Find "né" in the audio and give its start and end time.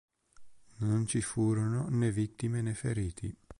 1.89-2.09, 2.63-2.73